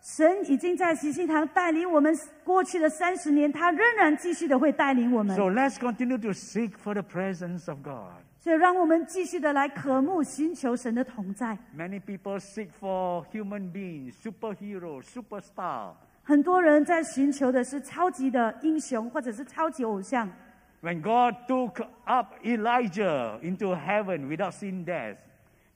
[0.00, 5.34] 神已经在喜信堂带领我们过去的三十年，他仍然继续的会带领我们。
[5.34, 8.22] So let's continue to seek for the presence of God.
[8.38, 11.56] 所以，让我们继续的来渴慕、寻求神的同在。
[11.76, 15.92] Many people seek for human beings, superheroes, superstar.
[16.22, 20.30] 很多人在寻求的是超级的英雄，或者是超级偶像。
[20.82, 25.16] When God took up Elijah into heaven without seeing death,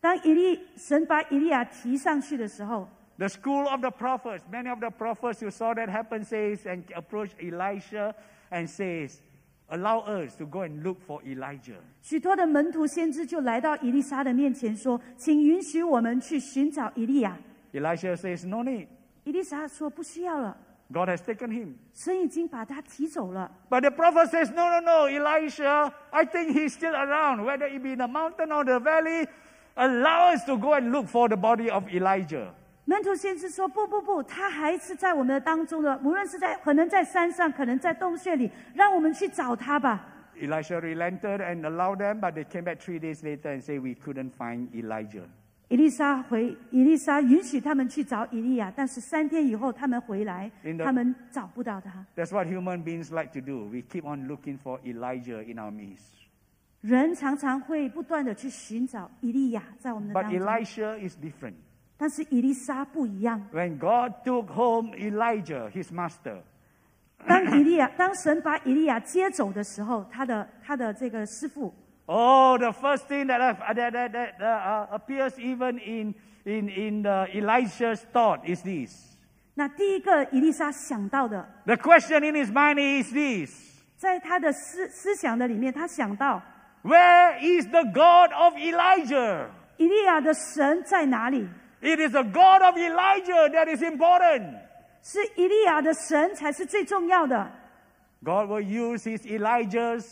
[0.01, 6.66] 当以利神把以利亚提上去的时候， the school of the prophets, many of the prophets who saw that happen says
[6.66, 8.14] and approached Elisha
[8.51, 9.18] and says,
[9.68, 11.77] allow us to go and look for Elijah.
[12.01, 17.37] 许多的门徒先知就来到以利沙的面前说：“请允许我们去寻找以利亚。
[17.73, 18.87] Elisha says, no need.
[19.14, 20.57] ”以利沙说：“不需要了，
[20.90, 21.75] God has taken him.
[21.92, 27.66] 神已经把他提走了。” But the prophet says, no, no, no, Elisha, I think he's still around, whether
[27.66, 29.27] it be in the mountain or the valley.
[29.75, 32.55] Allow us to go and look for the body of Elijah.
[32.86, 40.06] 门徒先知说：“不不不，他还是在我们的当中的，无论是在可能在山上，可能在洞穴里，让我们去找他吧。
[40.36, 44.32] Elisha relented and allowed them, but they came back three days later and said, we couldn't
[44.32, 45.24] find Elijah.
[45.69, 50.52] ”伊丽莎回，伊丽莎允许他们去找伊利亚，但是三天以后他们回来
[50.84, 52.06] 他们找不到他。
[52.15, 53.65] That's what human beings like to do.
[53.69, 56.12] We keep on looking for Elijah in our midst.
[56.82, 61.54] 人常常会不断的去寻找伊利亚在我们的 But，Elisha is different.
[62.04, 63.42] 但是以利沙不一样。
[63.54, 66.42] When God took home Elijah, his master,
[67.26, 71.74] 当以利亚，当神把以利亚接走的时候，他的他的这个师傅
[72.08, 76.13] ，oh, the first thing that, I've, that, that, that uh, uh, appears even in,
[76.44, 79.16] in, in the Elisha's thought is this.
[79.54, 86.42] 那第一个以利沙想到的，The question in his mind is this 在他的思思想的里面，他想到
[86.84, 89.46] Where is the God of Elijah?
[89.78, 91.48] 以利亚的神在哪里？
[91.83, 94.59] It is the God of Elijah that is important.
[95.03, 97.51] 是以利亚的神才是最重要的。
[98.25, 100.05] God will use his Elijahs,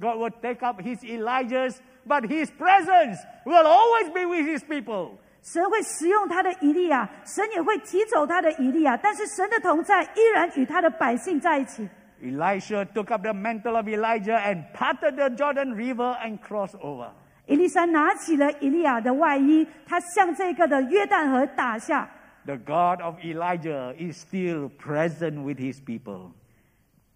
[0.00, 5.12] God will take up his Elijahs, but his presence will always be with his people.
[5.42, 11.88] 神会使用他的以利亚，神也会提走他的以利亚，但是神的同在依然与他的百姓在一起。
[12.20, 17.10] Elisha took up the mantle of Elijah and parted the Jordan River and crossed over.
[17.47, 22.07] 以利沙拿起了以利亚的外衣，他向这个的约旦河打下。
[22.45, 26.31] The God of Elijah is still present with his people.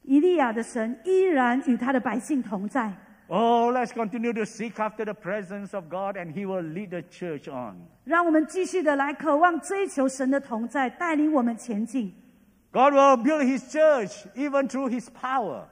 [0.03, 2.91] 以利亚的神依然与他的百姓同在。
[3.27, 7.49] Oh, let's continue to seek after the presence of God and he will lead the church
[7.49, 7.75] on.
[8.03, 12.13] 让我们继续的来渴望追求神的同在，带领我们前进。
[12.71, 15.63] God will build his church even through his power.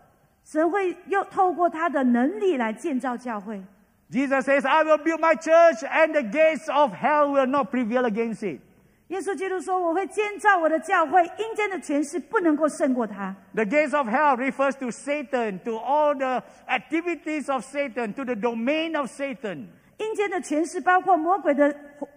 [0.43, 3.61] 神会又透过他的能力来建造教会。
[4.10, 8.42] Jesus says, I will build my church and the gates of hell will not prevail against
[8.42, 8.60] it.
[9.08, 13.34] 耶稣基督说：“我会建造我的教会，阴间的权势不能够胜过他。
[13.54, 18.34] The gates of hell refers to Satan, to all the activities of Satan, to the
[18.34, 19.66] domain of Satan.
[19.98, 21.74] 阴间的权势包括魔鬼的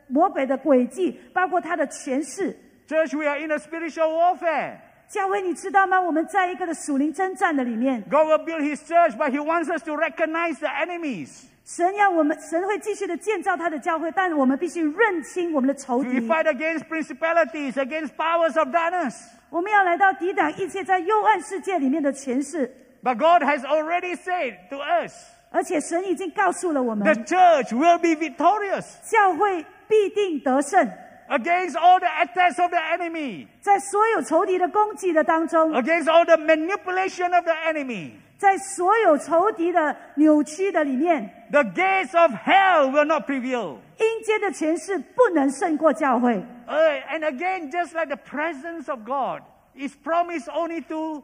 [0.08, 2.58] 魔鬼的诡计，包括他的权势。
[2.88, 4.78] Church, we are in a spiritual warfare.
[5.10, 6.00] 教会，你知道吗？
[6.00, 11.44] 我们在一个的属灵征战的里面， God will build his church, but he wants us to recognize the enemies.
[11.65, 16.27] 神要我们，神会继续的建造他的教会，但我们必须认清我们的仇敌 We 敌。
[16.27, 19.15] fight against principalities, against powers of darkness.
[19.49, 22.69] 我们要来到抵挡一切在幽暗世界里面的权势
[23.03, 25.13] ，But God has already said to us,
[25.51, 30.91] 而且神已经告诉了我们 the，church will be victorious 教会必定得胜
[31.29, 38.13] ，against all the attacks of the enemy, 在所有仇敌的攻击的当中，against all the manipulation of the enemy.
[38.42, 43.78] 在所有仇敌的扭曲的里面， The gates of hell will not prevail.
[43.98, 46.36] 阴间的权势不能胜过教会。
[46.68, 49.42] Uh, and again, just like the presence of God
[49.76, 51.24] is promised only to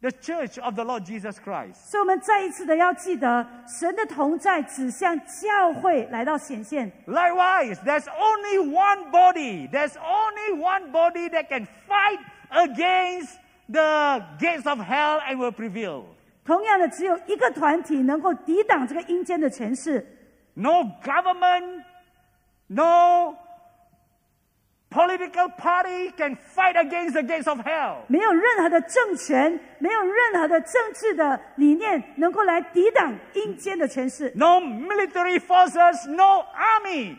[0.00, 1.74] the church of the Lord Jesus Christ.
[1.90, 6.92] 所以，我们再一次的要记得，神的同在指向教会来到显现。
[7.06, 9.68] Likewise, there's only one body.
[9.70, 16.04] There's only one body that can fight against the gates of hell and will prevail.
[16.47, 20.03] 同样的，只有一个团体能够抵挡这个阴间的权势
[20.53, 21.83] ，No government,
[22.67, 23.35] no
[24.89, 27.97] political party can fight against the gates of hell.
[28.07, 37.17] 没有任何的政权，没有任何的政治的理念能够来抵挡阴间的权势，No military forces, no army,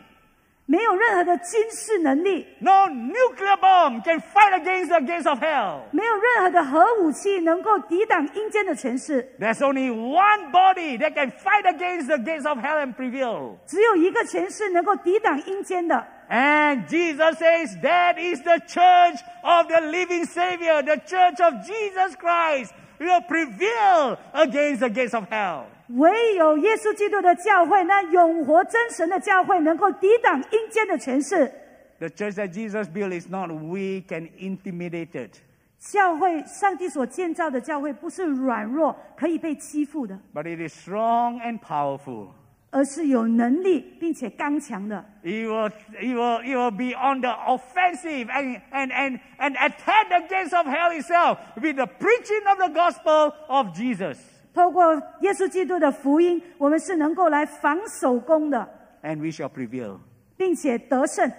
[0.68, 5.82] 没有任何的军事能力， no nuclear bomb can fight against the gates of hell.
[5.90, 9.30] 没有任何的核武器能够抵挡阴间的权势。
[9.38, 13.56] There's only one body that can fight against the gates of hell and prevail.
[13.66, 21.56] 只有一个权势能够抵挡阴间的， And Jesus says that is the church of the living Savior, the church of
[21.66, 25.66] Jesus Christ will prevail against the gates of hell.
[25.88, 31.50] 唯有耶稣基督的教会，那永活真神的教会，能够抵挡阴间的权势。
[31.98, 35.30] The church that Jesus built is not weak and intimidated,
[35.78, 42.28] 教会，上帝所建造的教会，不是软弱可以被欺负的， but it is strong and powerful.
[42.70, 44.96] 而是有能力并且刚强的。
[45.22, 50.08] It will, it will, it will be on the offensive and, and, and, and attack
[50.08, 54.18] the gates of hell itself with the preaching of the gospel of Jesus.
[54.58, 58.68] 透过耶稣基督的福音，我们是能够来防守攻的，
[59.02, 59.98] And we shall prevail.
[60.36, 61.30] 并且得胜。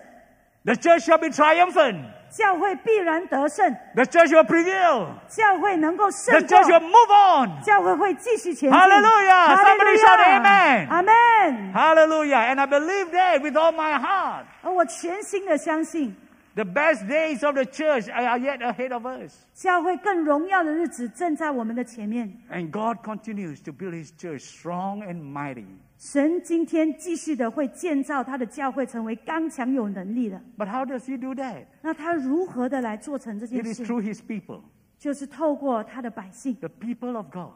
[0.63, 1.97] The church shall be triumphant.
[2.31, 5.07] 教会必然得胜， The church will prevail.
[5.29, 7.61] 教会能够胜 The church will 过， move on.
[7.63, 8.71] 教会会继续前进。
[8.71, 9.55] Hallelujah!
[9.55, 10.87] 哈利路 Somebody 亚 shout amen.
[10.89, 11.73] 阿门。
[11.73, 12.37] Hallelujah.
[12.37, 14.45] And I believe that with all my heart.
[14.63, 16.15] 而我全心的相信，
[16.55, 19.33] The best days of the church are yet ahead of us.
[19.53, 22.39] 教会更荣耀的日子正在我们的前面。
[22.49, 25.65] And God continues to build his church strong and mighty.
[25.97, 30.41] 神今天继续的会建造他的教会，成为刚强有能力的。
[30.57, 31.65] But how does he do that?
[31.81, 33.85] 那他如何的来做成这 It 件 is 事？
[33.85, 34.61] through his people,
[34.97, 37.55] 就是透过他的百姓， the people of God.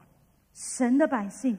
[0.53, 1.57] 神的百姓。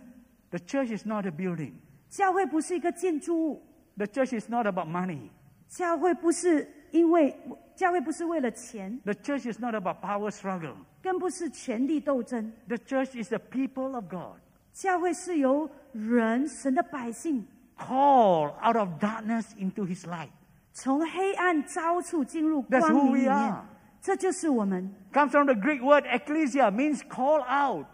[0.50, 1.72] The church is not a building.
[2.10, 3.62] 教会不是一个建筑物，
[3.96, 5.30] The church is not about money.
[5.68, 7.36] 教会不是 因为
[7.74, 10.74] 教会不是为了钱， The church is not about power struggle.
[11.02, 12.52] 更不是权力斗争。
[12.68, 14.38] The church is the people of God
[14.72, 17.46] 教会是由人、神的百姓
[17.78, 20.28] called out of darkness into his light.
[20.72, 23.64] 从黑暗招处进入 That's 光 who 明里 we 面 are.，
[24.00, 24.94] 这就是我们。
[25.12, 27.86] Comes from the Greek word ecclesia, means call out.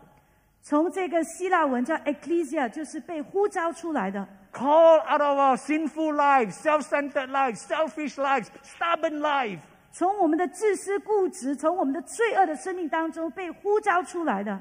[0.60, 9.60] 从这个希腊文叫 ecclesia，就是被呼召出来的， Call out of our sinful lives, self-centered lives, selfish lives, stubborn life.
[9.92, 14.58] 从我们的自私固执，从我们的罪恶的生命当中被呼召出来的，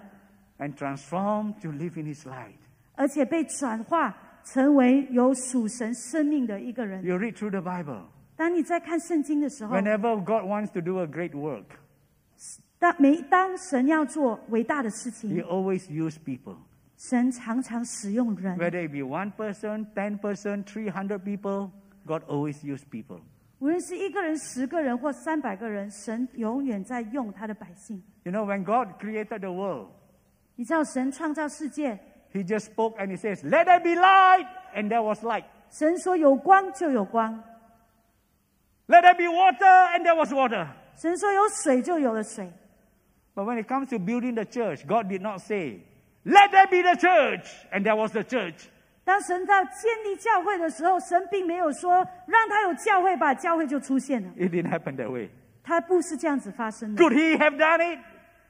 [0.59, 2.55] and transformed to live in His light.
[2.95, 7.03] 而且被转化成为有属神生命的一个人。
[7.03, 8.03] You read through the Bible.
[8.35, 11.65] 当你在看圣经的时候， Whenever God wants to do a great work,
[12.77, 16.57] 当每当神要做伟大的事 He 情， always use people.
[16.99, 21.71] 神常常使用人， Whether it be one person, ten person, three hundred people,
[22.05, 23.21] God always use people.
[23.59, 28.01] 无论是一个人、十个人或三百个人，神永远在用他的百姓。
[28.23, 29.89] You know, when God created the world,
[30.55, 31.99] 你知道，神创造世界，
[32.33, 35.45] He just spoke and He says, "Let there be light," and there was light.
[35.69, 37.43] 神说有光就有光，
[38.87, 40.67] Let there be water, and there was water.
[40.95, 42.51] 神说有水就有了水。
[43.33, 45.81] But when it comes to building the church, God did not say,
[46.23, 48.67] "Let there be the church," and there was the church.
[49.03, 51.95] 当神在建立教会的时候，神并没有说
[52.27, 54.29] 让他有教会吧，教会就出现了。
[54.35, 55.29] It didn't happen that way.
[55.63, 57.99] 他不是这样子发生的， Could He have done it?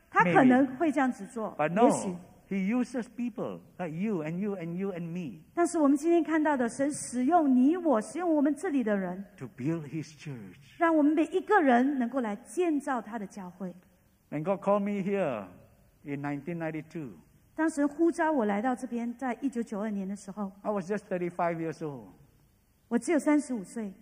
[0.10, 2.20] 他可能会这样子做 But，也许 no.
[2.48, 10.16] He uses people like you and you and you and me 但是我们今天看到的，神使用你我，使用我们这里的人， to build His
[10.18, 10.56] church.
[10.78, 13.74] 让我们每一个人能够来建造他的教会。
[14.30, 15.46] When God called me here
[16.04, 17.14] in 1992,
[17.60, 22.08] 当神呼召我来到这边，在一九九二年的时候， I was just 35 years old.
[22.88, 23.94] 我只有三十五岁。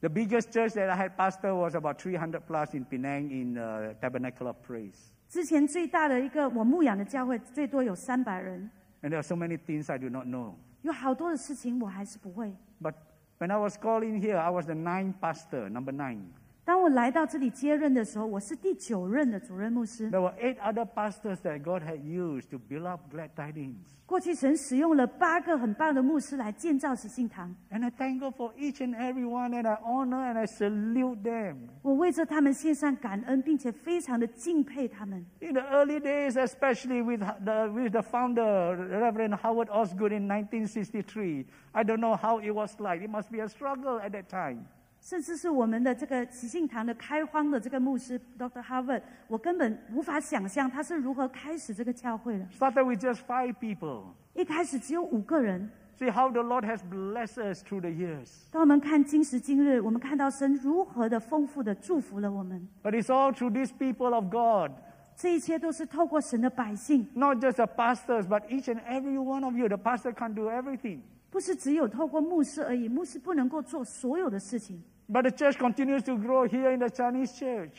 [0.00, 3.94] The biggest church that I had pastor was about 300 plus in Penang in uh,
[4.00, 4.94] Tabernacle of Praise.
[5.28, 8.70] 之前最大的一个我牧养的教会，最多有三百人，
[9.02, 10.54] And there are so many things I do not know.
[10.82, 12.54] 有好多的事情我还是不会。
[12.80, 12.94] But
[13.38, 16.26] when I was called in here, I was the ninth pastor, number nine.
[16.70, 20.10] 当我来到这里接任的时候，我是第九任的主任牧师。
[20.10, 23.76] There were eight other pastors that God had used to build up glad tidings.
[24.04, 30.46] 过去神使用了八个很棒的牧师来建造喜信堂， And I thank God for each and every one, and I honor and I
[30.46, 31.56] salute them.
[31.82, 35.24] 我为着他们献上感恩，并且非常的敬佩他们。
[35.40, 41.46] In the early days, especially with the, with the founder, Reverend Howard Osgood in 1963,
[41.72, 43.04] I don't know how it was like.
[43.04, 44.66] It must be a struggle at that time.
[45.00, 48.62] 甚至是我们的这个喜信堂的开荒的这个牧师 Dr.
[48.62, 52.44] Harvard，我根本无法想象他是如何开始这个教会的。
[52.58, 54.04] Started with just five people.
[54.34, 58.28] 一开始只有五个人， See how the Lord has blessed us through the years.
[58.50, 62.68] 当我们看今时今日，我们看到神如何的丰富的祝福了我们。
[62.82, 64.72] But it's all through these people of God.
[65.14, 69.68] 这一切都是透过神的百姓， Not just the pastors, but each and every one of you.
[69.68, 71.00] The pastor can't do everything.
[71.30, 72.88] 不是只有透过牧师而已。
[72.88, 74.82] 牧师不能够做所有的事情。
[75.08, 77.70] But the church continues to grow here in the Chinese church,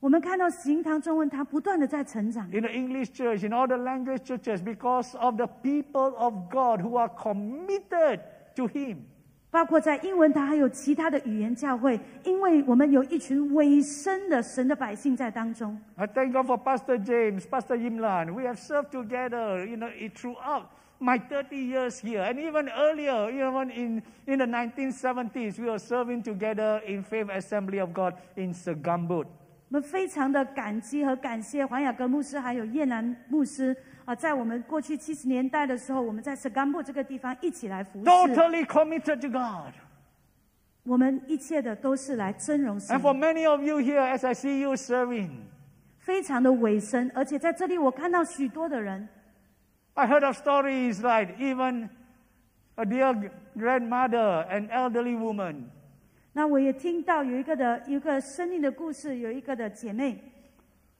[0.00, 6.34] 我们看到行堂中文堂不断的在成长， in the English church, in all the language churches, because of the people of
[6.50, 8.20] God who are committed
[8.54, 8.98] to Him.
[9.50, 15.78] 包括在英文堂还有其他的语言教会，因为我们有一群委身的神的百姓在当中。
[15.96, 18.34] I thank God for Pastor James, Pastor Yimlan.
[18.34, 20.64] We have served together, you know, it- throughout
[21.01, 26.21] My 30 years here, and even earlier, even in, in the 1970s, we were serving
[26.21, 29.25] together in Faith Assembly of God in Segambut.
[29.69, 39.73] 我们非常的感激和感谢黄雅各牧师还有叶兰牧师啊，在我们过去七十年代的时候，我们在斯甘布这个地方一起来服侍，Totally committed to God.
[40.83, 45.29] 我们一切的都是来尊荣神 And，for many of you here, as I see you serving,
[45.99, 49.07] 非常的委身，而且在这里我看到许多的人，
[49.94, 51.88] I heard of stories like even
[52.76, 55.64] a dear grandmother, an elderly woman,
[56.32, 60.18] 那我也听到有一个的有一个生命的故事，有一个的姐妹，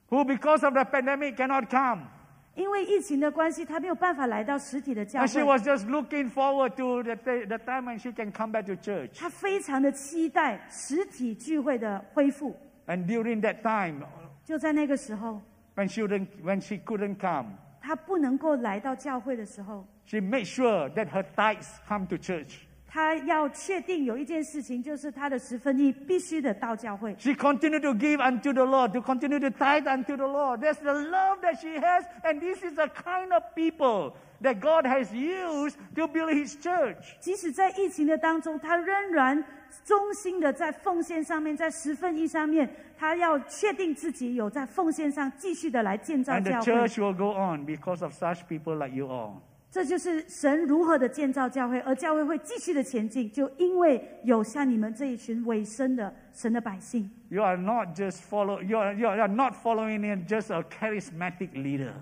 [0.09, 2.07] who because of the pandemic cannot come.
[2.55, 8.33] 因为疫情的关系，她没有办法来到实体的教 And she 会， was just looking forward to the, the time when she can
[8.33, 9.19] come back to church.
[9.19, 12.57] 她非常的期待实体聚会的恢复。
[12.87, 14.07] And during that time,
[14.43, 15.43] 就在那个时候，
[15.75, 17.59] when she, wouldn't, when she couldn't come,
[17.92, 22.60] 她不能够来到教会的时候，she made sure that her tithes come to church.
[22.88, 27.14] 她要确定有一件事情，就是她的十分一必须的到教会。
[27.20, 30.62] She continued to give unto the Lord, to continue to tithe unto the Lord.
[30.62, 34.86] That's the love that she has, and this is the kind of people that God
[34.86, 36.96] has used to build His church.
[37.20, 39.44] 即使在疫情的当中，她仍然
[39.84, 42.70] 忠心的在奉献上面，在十分一上面，
[43.01, 46.73] 她要确定自己有在奉献上继续的来建造 And the 教会。
[46.73, 49.41] church will go on because of such people like you all.
[49.69, 57.11] 这就是神如何的建造教会，而教会会继续的前进，就因为有像你们这一群委身的神的百姓。
[57.29, 58.63] You are not just follow.
[58.63, 61.93] You are, you are not following in just a charismatic leader,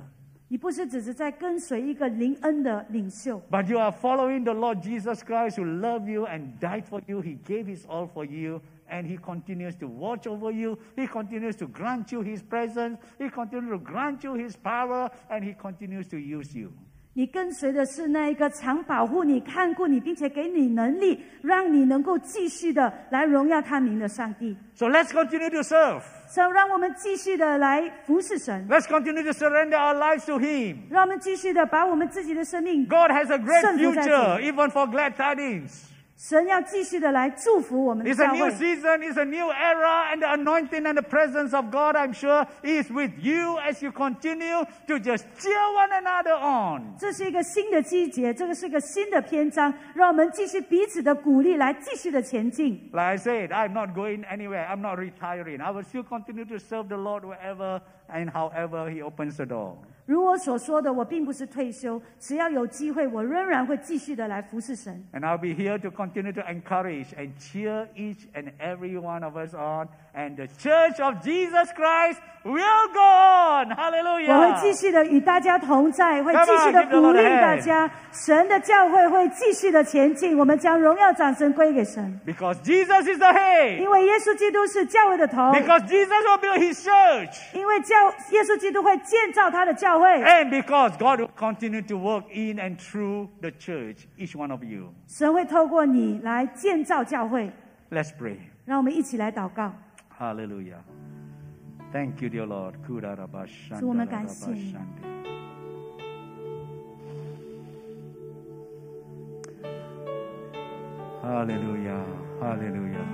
[0.47, 7.01] 你不是只是在跟随一个灵恩的领袖， but you are following the Lord Jesus Christ, who loved you and died for
[7.07, 7.21] you.
[7.23, 10.79] He gave His all for you, and He continues to watch over you.
[10.97, 12.99] He continues to grant you His presence.
[13.19, 16.73] He continues to grant you His power, and He continues to use you.
[17.17, 24.57] 你跟随的是那一个常保护你、看顾你，并且给你能力，让你能够继续的来荣耀他名的上帝。
[24.75, 26.03] So let's continue to serve.
[26.27, 30.79] 所以，让我们继续的来服侍神， Let's continue to surrender our lives to Him.
[30.91, 35.85] 让我们继续的把我们自己的生命， God has a great Son to future, even for glad tidings.
[36.19, 38.51] 神要继续的来祝福我们的 It's a 教 new 会。
[38.53, 42.47] season, it's a new era, and the anointing and the presence of God, I'm sure,
[42.63, 46.97] is with you as you continue to just cheer one another on.
[46.97, 52.91] 这是一个新的季节，这个是一个新的篇章，让我们继续彼此的鼓励，来继续的前进。
[52.93, 54.69] Like I said, I'm not going anywhere.
[54.69, 55.61] I'm not retiring.
[55.61, 59.77] I will still continue to serve the Lord wherever and however He opens the door.
[60.07, 65.03] 如我所说的，我并不是退休，只要有机会，我仍然会继续的来服侍神。
[65.15, 69.35] And I'll be here to continue to encourage and cheer each and every one of
[69.35, 69.89] us on.
[70.15, 73.71] And the church of Jesus Christ will go on.
[73.71, 74.61] 我会 Hallelujah.
[74.61, 77.41] 继续的与大家同在，会 Come 继 on, 续的 give the 鼓 Lord 励 a hand.
[77.41, 77.91] 大家。
[78.13, 83.79] 神的教会会继续的前进，我们将荣耀掌声归给神， Because Jesus is the head.
[83.79, 87.41] 因为耶稣基督是教会的头， Because Jesus will build His church.
[87.55, 94.35] 因为教 耶稣基督会建造他的教会， And because God will continue to work in and through the church, each
[94.35, 94.93] one of you.
[95.07, 97.53] 神会透过你来建造教会。
[97.91, 98.37] Let's pray.
[98.65, 99.73] 让我们一起来祷告。
[100.19, 100.79] Hallelujah.
[101.93, 102.75] Thank you, dear Lord.
[102.87, 105.15] Kudarabashanda 主我们感谢你 rabashande.
[111.23, 112.05] Hallelujah.
[112.41, 113.07] Hallelujah.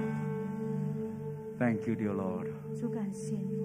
[1.58, 2.48] Thank you, dear Lord.
[2.74, 3.63] 主感谢你，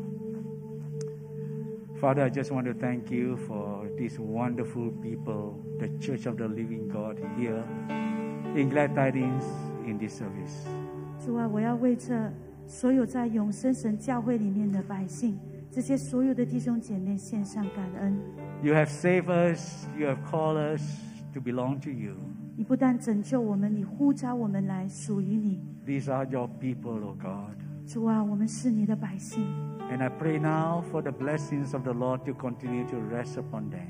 [1.99, 6.47] Father, I just want to thank you for these wonderful people, the Church of the
[6.47, 7.63] Living God here
[8.55, 9.43] in Glad Tidings
[9.85, 10.67] in this service.
[11.19, 12.31] 主啊，我要为这
[12.67, 15.37] 所有在永生神教会里面的百姓，
[15.71, 18.19] 这些所有的弟兄姐妹献上感恩。
[18.61, 20.81] You have saved us, you have called us
[21.33, 22.15] to belong to you.
[22.57, 25.61] 你不但拯救我们，你呼召我们来属于你。
[25.85, 27.57] These are your people, O God.
[27.85, 29.43] 主啊，我们是你的百姓。
[29.91, 33.69] And I pray now for the blessings of the Lord to continue to rest upon
[33.69, 33.87] them.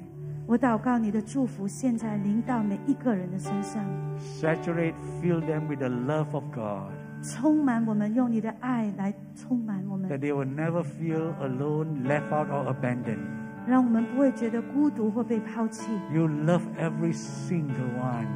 [0.48, 3.84] 我祷告你的祝福现在临到每一个人的身上，
[4.20, 6.92] Saturate, fill them with the love of God,
[7.24, 13.26] 充满我们，用你的爱来充满我们 that，they will never feel alone, left out, or abandoned.
[13.68, 15.90] 让我们不会觉得孤独或被抛弃。
[16.14, 18.28] You love every single one.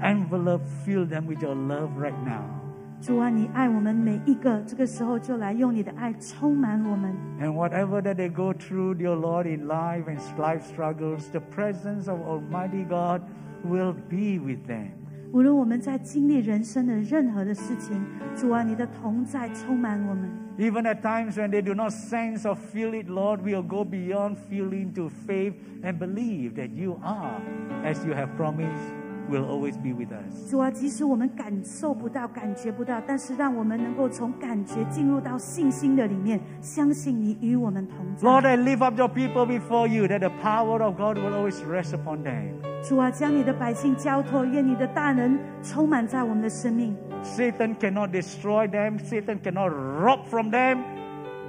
[0.00, 2.53] Envelope, fill them with your love right now.
[3.00, 7.14] 主啊，你爱我们每一个，这个时候就来用你的爱充满我们。
[7.40, 12.10] And whatever that they go through, dear Lord, in life and life struggles, the presence
[12.10, 13.22] of Almighty God
[13.64, 14.90] will be with them.
[15.32, 18.04] 无论我们在经历人生的任何的事情，
[18.36, 20.28] 主啊，你的同在充满我们。
[20.58, 24.36] Even at times when they do not sense or feel it, Lord, we'll go beyond
[24.50, 27.40] feeling to faith and believe that you are,
[27.82, 28.92] as you have promised,
[29.30, 30.50] will always be with us.
[30.50, 38.28] 主啊，即使我们感受不到、感觉不到，但是让我们能够从感觉进入到信心的里面，相信你与我们同在。
[38.28, 41.62] Lord, I lift up your people before you that the power of God will always
[41.64, 42.54] rest upon them.
[42.82, 46.96] 主啊，将你的百姓交托，愿你的大能充满在我们的生命。
[47.22, 50.78] Satan cannot destroy them, Satan cannot rob from them,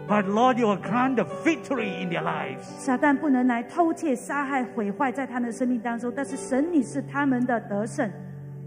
[0.07, 2.63] but Lord, you will grant the victory in their lives.
[2.79, 8.11] 撒旦不能来偷窃、杀害、毁坏在他们的生命当中，但是神你是他们的得胜。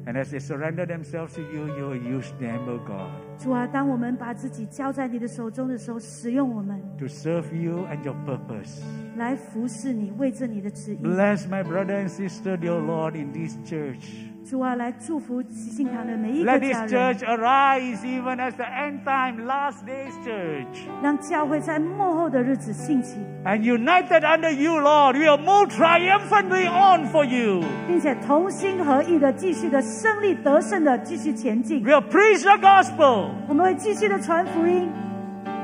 [0.06, 3.08] And as they surrender themselves to you, you will use them, O God,
[3.38, 8.82] 主啊，当我们把自己交在你的手中的时候，使用我们 to serve you and your purpose.
[9.16, 10.98] 来服侍你，为着你的旨意。
[10.98, 14.27] Bless my brother and sister, dear Lord, in this church.
[14.48, 20.86] 主啊，来祝福喜信堂的每一个 Let 家 this 人 church，arise even as the end time, last days church.
[21.02, 23.16] 让教会在幕后的日子兴起，
[23.46, 27.64] And united under you, Lord, we will move triumphantly on for you.
[27.88, 31.82] 并且同心合意的继续的胜利得胜的继续前进。
[31.82, 34.90] We'll preach the gospel 我们会继续的传福音，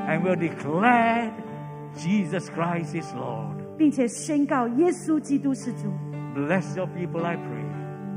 [0.09, 1.29] and we'll declare
[1.95, 3.57] Jesus Christ is Lord.
[3.77, 5.93] 并且宣告耶稣基督是主。
[6.35, 7.61] Bless your people, I pray.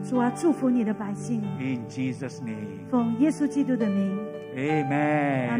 [0.03, 2.87] 主啊，祝福你的百姓，In Jesus' name.
[2.89, 4.17] 奉耶稣基督的名。
[4.55, 5.59] Amen.